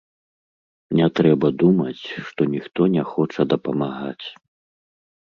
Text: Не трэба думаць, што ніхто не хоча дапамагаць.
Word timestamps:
Не 0.99 1.07
трэба 1.17 1.47
думаць, 1.63 2.03
што 2.29 2.41
ніхто 2.53 2.81
не 2.95 3.03
хоча 3.11 3.41
дапамагаць. 3.53 4.25